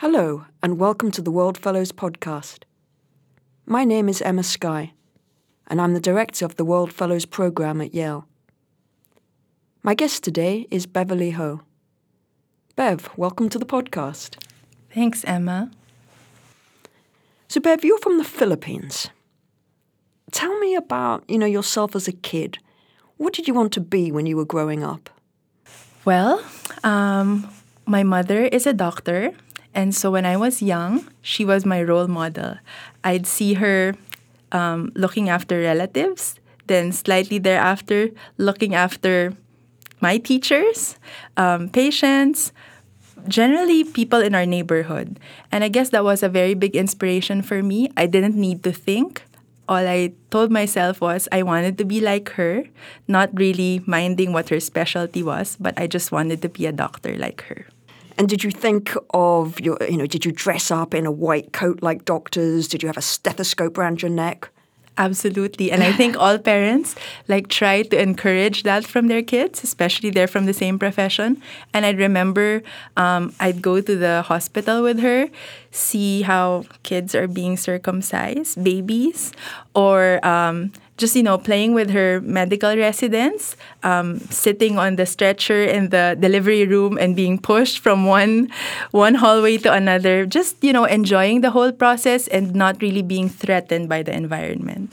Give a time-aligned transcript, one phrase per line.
[0.00, 2.64] Hello, and welcome to the World Fellows podcast.
[3.64, 4.92] My name is Emma Sky,
[5.68, 8.28] and I'm the director of the World Fellows program at Yale.
[9.82, 11.62] My guest today is Beverley Ho.
[12.76, 14.36] Bev, welcome to the podcast.
[14.92, 15.70] Thanks, Emma.
[17.48, 19.08] So, Bev, you're from the Philippines.
[20.30, 22.58] Tell me about, you know, yourself as a kid.
[23.16, 25.08] What did you want to be when you were growing up?
[26.04, 26.44] Well,
[26.84, 27.48] um,
[27.86, 29.32] my mother is a doctor,
[29.76, 32.56] and so when I was young, she was my role model.
[33.04, 33.92] I'd see her
[34.50, 38.08] um, looking after relatives, then slightly thereafter,
[38.38, 39.36] looking after
[40.00, 40.96] my teachers,
[41.36, 42.52] um, patients,
[43.28, 45.20] generally people in our neighborhood.
[45.52, 47.92] And I guess that was a very big inspiration for me.
[47.98, 49.22] I didn't need to think.
[49.68, 52.64] All I told myself was I wanted to be like her,
[53.08, 57.18] not really minding what her specialty was, but I just wanted to be a doctor
[57.18, 57.66] like her.
[58.18, 61.52] And did you think of your, you know, did you dress up in a white
[61.52, 62.68] coat like doctors?
[62.68, 64.50] Did you have a stethoscope around your neck?
[64.98, 65.70] Absolutely.
[65.70, 66.94] And I think all parents
[67.28, 71.42] like try to encourage that from their kids, especially they're from the same profession.
[71.74, 72.62] And I remember
[72.96, 75.28] um, I'd go to the hospital with her,
[75.70, 79.32] see how kids are being circumcised, babies,
[79.74, 85.62] or um, just you know playing with her medical residents, um, sitting on the stretcher
[85.64, 88.50] in the delivery room and being pushed from one
[88.90, 90.26] one hallway to another.
[90.26, 94.92] Just you know enjoying the whole process and not really being threatened by the environment.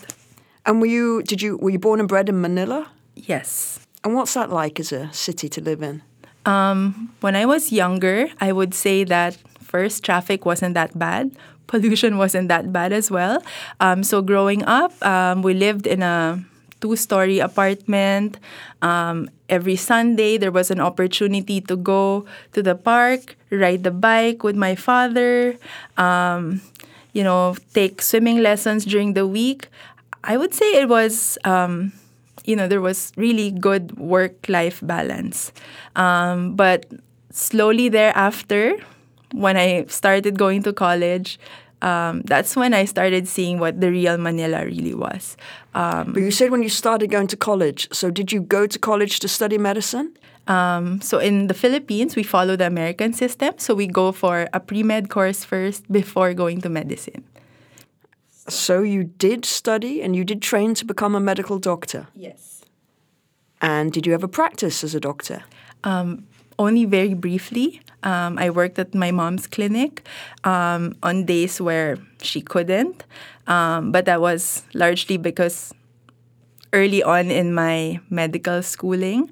[0.66, 2.90] And were you did you were you born and bred in Manila?
[3.16, 3.80] Yes.
[4.04, 6.02] And what's that like as a city to live in?
[6.46, 9.38] Um, when I was younger, I would say that
[9.74, 11.34] first traffic wasn't that bad
[11.68, 13.42] pollution wasn't that bad as well.
[13.80, 16.44] Um, so growing up, um, we lived in a
[16.82, 18.38] two-story apartment.
[18.82, 24.44] Um, every Sunday, there was an opportunity to go to the park, ride the bike
[24.44, 25.56] with my father.
[25.98, 26.62] Um,
[27.14, 29.70] you know, take swimming lessons during the week.
[30.24, 31.38] I would say it was.
[31.44, 31.94] Um,
[32.46, 35.54] you know, there was really good work-life balance,
[35.96, 36.86] um, but
[37.32, 38.76] slowly thereafter,
[39.34, 41.40] when I started going to college,
[41.82, 45.36] um, that's when I started seeing what the real Manila really was.
[45.76, 47.90] Um, but you said when you started going to college.
[47.92, 50.18] So did you go to college to study medicine?
[50.48, 53.56] Um, so in the Philippines, we follow the American system.
[53.58, 57.24] So we go for a pre med course first before going to medicine.
[58.48, 62.08] So you did study and you did train to become a medical doctor?
[62.16, 62.62] Yes.
[63.62, 65.44] And did you ever practice as a doctor?
[65.86, 66.28] Um,
[66.60, 67.82] only very briefly.
[68.04, 70.06] Um, I worked at my mom's clinic
[70.44, 73.06] um, on days where she couldn't,
[73.48, 75.74] um, but that was largely because
[76.74, 79.30] early on in my medical schooling,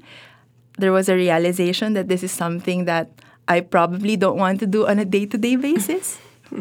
[0.77, 3.11] there was a realization that this is something that
[3.47, 6.19] I probably don't want to do on a day to day basis.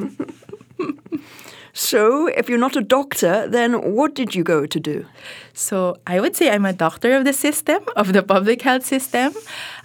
[1.72, 5.06] So, if you're not a doctor, then what did you go to do?
[5.52, 9.32] So, I would say I'm a doctor of the system, of the public health system.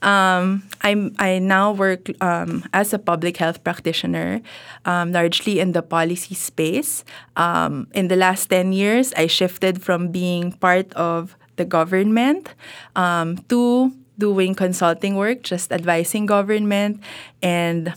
[0.01, 4.41] Um, I'm, I now work um, as a public health practitioner,
[4.85, 7.03] um, largely in the policy space.
[7.35, 12.53] Um, in the last 10 years, I shifted from being part of the government
[12.95, 17.01] um, to doing consulting work, just advising government,
[17.41, 17.93] and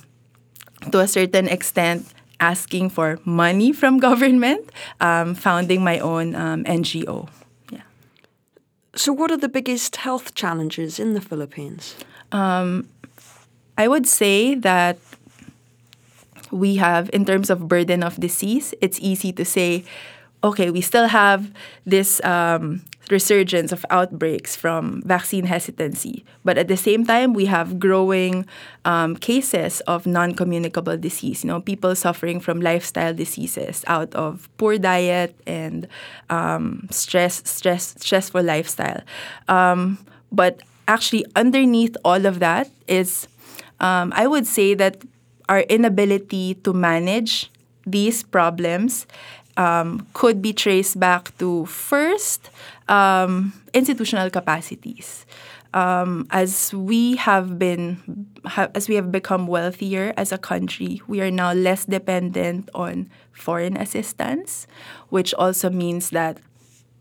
[0.93, 2.06] to a certain extent,
[2.41, 7.28] asking for money from government, um, founding my own um, NGO.
[7.71, 7.82] Yeah.
[8.94, 11.97] So, what are the biggest health challenges in the Philippines?
[12.32, 12.88] Um,
[13.76, 14.99] I would say that
[16.50, 19.84] we have, in terms of burden of disease, it's easy to say,
[20.43, 21.53] okay, we still have
[21.84, 26.24] this um, resurgence of outbreaks from vaccine hesitancy.
[26.44, 28.46] But at the same time, we have growing
[28.84, 31.44] um, cases of non-communicable disease.
[31.44, 35.88] You know, people suffering from lifestyle diseases out of poor diet and
[36.30, 39.02] um, stress, stress, stressful lifestyle.
[39.48, 39.98] Um,
[40.30, 43.28] but actually, underneath all of that is,
[43.80, 45.02] um, I would say that
[45.48, 47.50] our inability to manage
[47.87, 49.06] these problems
[49.56, 52.50] um, could be traced back to first
[52.88, 55.26] um, institutional capacities.
[55.75, 61.20] Um, as we have been, ha- as we have become wealthier as a country, we
[61.20, 64.67] are now less dependent on foreign assistance,
[65.11, 66.38] which also means that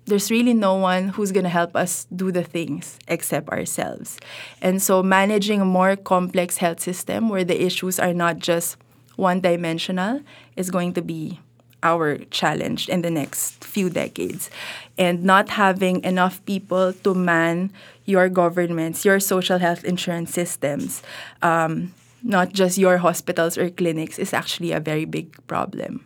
[0.05, 4.17] there's really no one who's going to help us do the things except ourselves.
[4.61, 8.77] And so, managing a more complex health system where the issues are not just
[9.15, 10.21] one dimensional
[10.55, 11.39] is going to be
[11.83, 14.49] our challenge in the next few decades.
[14.97, 17.71] And not having enough people to man
[18.05, 21.03] your governments, your social health insurance systems,
[21.41, 21.93] um,
[22.23, 26.05] not just your hospitals or clinics, is actually a very big problem.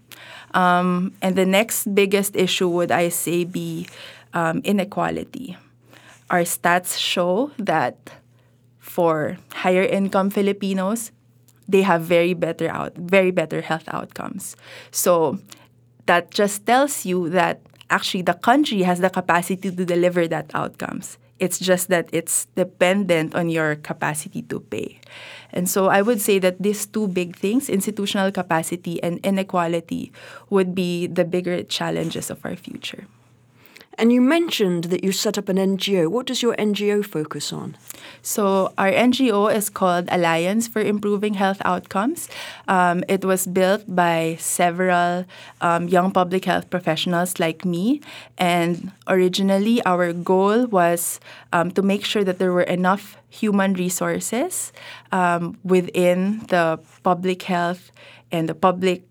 [0.54, 3.88] Um, and the next biggest issue would I say be
[4.34, 5.58] um, inequality.
[6.30, 8.12] Our stats show that
[8.80, 11.12] for higher income Filipinos,
[11.72, 14.56] they have very better out very better health outcomes.
[14.92, 15.40] So
[16.06, 21.18] that just tells you that actually the country has the capacity to deliver that outcomes.
[21.40, 25.02] It's just that it's dependent on your capacity to pay.
[25.50, 30.12] And so I would say that these two big things, institutional capacity and inequality,
[30.50, 33.08] would be the bigger challenges of our future.
[33.98, 36.08] And you mentioned that you set up an NGO.
[36.10, 37.78] What does your NGO focus on?
[38.22, 42.30] So, our NGO is called Alliance for Improving Health Outcomes.
[42.68, 45.26] Um, it was built by several
[45.60, 48.02] um, young public health professionals like me.
[48.38, 51.20] And originally, our goal was
[51.52, 54.72] um, to make sure that there were enough human resources
[55.12, 57.92] um, within the public health
[58.32, 59.04] and the public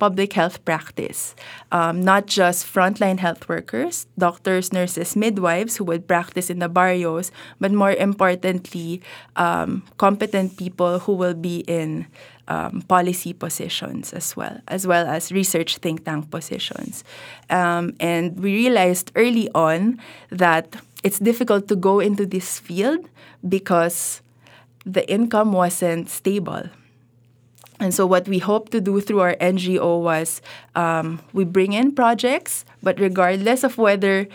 [0.00, 1.36] public health practice.
[1.70, 7.30] Um, not just frontline health workers, doctors, nurses, midwives who would practice in the barrios,
[7.60, 9.02] but more importantly,
[9.36, 12.06] um, competent people who will be in
[12.48, 17.04] um, policy positions as well, as well as research think tank positions.
[17.48, 20.00] Um, and we realized early on
[20.30, 20.74] that
[21.04, 23.06] it's difficult to go into this field
[23.46, 24.22] because
[24.84, 26.68] the income wasn't stable
[27.80, 30.42] and so, what we hope to do through our NGO was
[30.74, 34.28] um, we bring in projects, but regardless of whether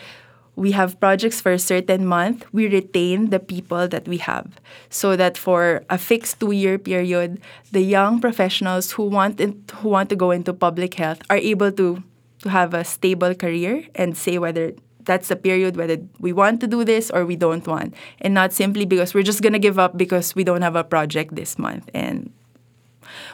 [0.56, 4.47] we have projects for a certain month, we retain the people that we have.
[4.89, 7.39] So that for a fixed two year period,
[7.71, 11.71] the young professionals who want, in, who want to go into public health are able
[11.74, 12.01] to,
[12.39, 16.68] to have a stable career and say whether that's the period whether we want to
[16.68, 17.94] do this or we don't want.
[18.21, 20.83] And not simply because we're just going to give up because we don't have a
[20.83, 21.88] project this month.
[21.94, 22.33] And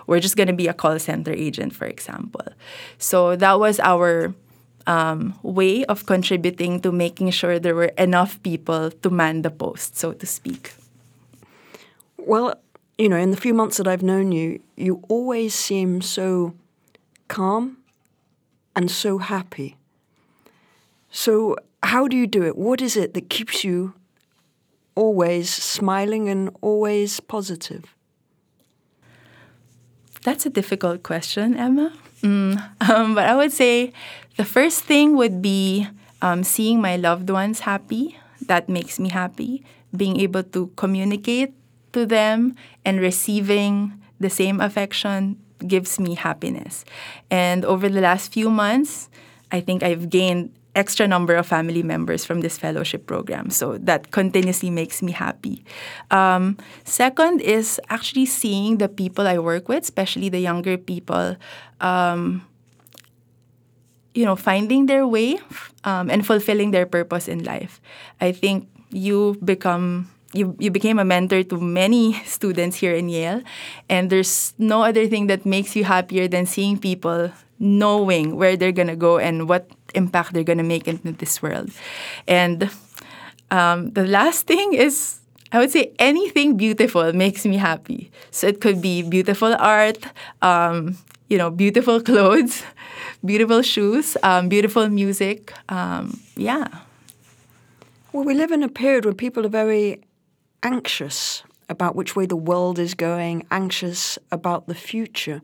[0.07, 2.45] we're just going to be a call center agent, for example.
[2.97, 4.33] So that was our
[4.87, 9.97] um, way of contributing to making sure there were enough people to man the post,
[9.97, 10.73] so to speak.
[12.17, 12.55] Well,
[12.97, 16.53] you know, in the few months that I've known you, you always seem so
[17.27, 17.77] calm
[18.75, 19.75] and so happy.
[21.09, 22.55] So, how do you do it?
[22.55, 23.93] What is it that keeps you
[24.95, 27.95] always smiling and always positive?
[30.23, 31.93] That's a difficult question, Emma.
[32.21, 33.93] Mm, um, but I would say
[34.37, 35.87] the first thing would be
[36.21, 38.17] um, seeing my loved ones happy.
[38.45, 39.65] That makes me happy.
[39.95, 41.53] Being able to communicate
[41.93, 46.85] to them and receiving the same affection gives me happiness.
[47.29, 49.09] And over the last few months,
[49.51, 53.49] I think I've gained extra number of family members from this fellowship program.
[53.49, 55.63] So that continuously makes me happy.
[56.11, 61.35] Um, second is actually seeing the people I work with, especially the younger people,
[61.81, 62.47] um,
[64.13, 65.39] you know, finding their way
[65.83, 67.81] um, and fulfilling their purpose in life.
[68.19, 73.41] I think you become you, you became a mentor to many students here in Yale,
[73.89, 78.71] and there's no other thing that makes you happier than seeing people knowing where they're
[78.71, 81.71] gonna go and what impact they're gonna make into this world.
[82.27, 82.69] And
[83.49, 85.21] um, the last thing is
[85.51, 88.09] I would say anything beautiful makes me happy.
[88.31, 89.99] So it could be beautiful art,
[90.41, 90.97] um,
[91.27, 92.63] you know, beautiful clothes,
[93.25, 95.53] beautiful shoes, um, beautiful music.
[95.67, 96.67] Um, yeah.
[98.13, 100.01] Well, we live in a period where people are very
[100.63, 105.41] anxious about which way the world is going, anxious about the future.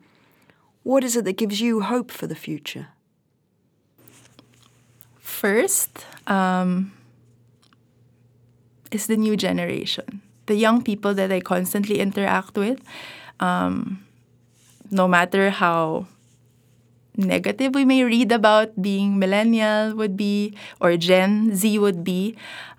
[0.83, 2.87] What is it that gives you hope for the future?
[5.37, 6.97] First, um,
[8.89, 12.81] is the new generation, the young people that I constantly interact with.
[13.39, 14.01] Um,
[14.89, 16.07] no matter how
[17.15, 22.35] negative we may read about being millennial would be or Gen Z would be,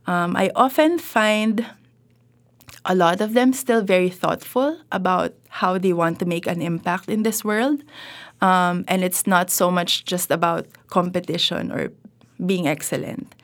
[0.08, 1.64] um, I often find
[2.84, 7.08] a lot of them still very thoughtful about how they want to make an impact
[7.08, 7.84] in this world.
[8.40, 11.92] Um, and it's not so much just about competition or
[12.44, 13.34] being excellent.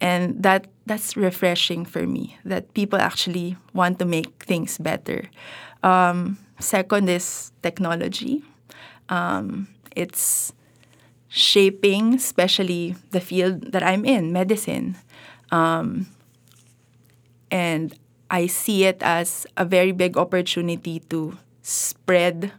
[0.00, 5.30] And that that's refreshing for me that people actually want to make things better.
[5.82, 8.42] Um, second is technology.
[9.08, 10.52] Um, it's
[11.28, 14.96] shaping, especially the field that I'm in, medicine.
[15.52, 16.06] Um,
[17.50, 17.94] and
[18.30, 22.52] I see it as a very big opportunity to spread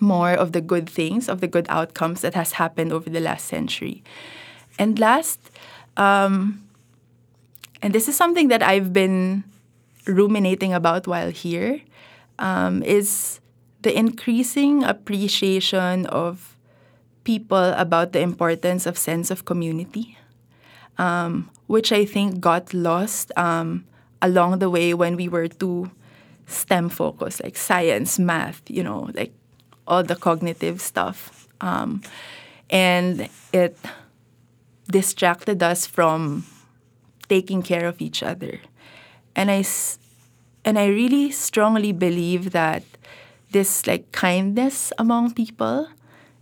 [0.00, 3.46] more of the good things, of the good outcomes that has happened over the last
[3.46, 4.02] century.
[4.78, 5.40] And last,
[5.96, 6.64] um,
[7.82, 9.44] and this is something that I've been
[10.06, 11.80] ruminating about while here.
[12.38, 13.40] um, is
[13.82, 16.56] the increasing appreciation of
[17.24, 20.16] people about the importance of sense of community,
[20.96, 23.84] um, which I think got lost um,
[24.22, 25.90] along the way when we were too
[26.46, 29.32] STEM focused, like science, math, you know, like
[29.86, 31.48] all the cognitive stuff.
[31.60, 32.02] Um,
[32.70, 33.76] and it
[34.90, 36.44] distracted us from
[37.28, 38.60] taking care of each other.
[39.36, 39.64] And I,
[40.64, 42.82] and I really strongly believe that
[43.50, 45.88] this like kindness among people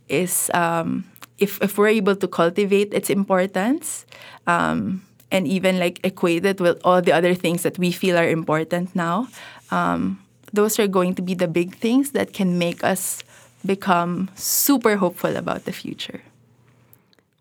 [0.09, 1.05] is um,
[1.39, 4.07] if if we're able to cultivate its importance
[4.47, 8.29] um, and even like equate it with all the other things that we feel are
[8.29, 9.29] important now,
[9.71, 10.23] um,
[10.53, 13.23] those are going to be the big things that can make us
[13.65, 16.23] become super hopeful about the future.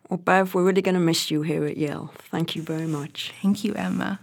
[0.09, 2.13] Well, Bev, we're really going to miss you here at Yale.
[2.29, 3.33] Thank you very much.
[3.41, 4.19] Thank you, Emma.